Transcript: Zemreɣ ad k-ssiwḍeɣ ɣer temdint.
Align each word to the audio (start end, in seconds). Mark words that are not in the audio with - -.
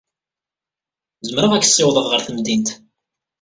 Zemreɣ 1.27 1.51
ad 1.53 1.61
k-ssiwḍeɣ 1.63 2.05
ɣer 2.07 2.19
temdint. 2.25 2.69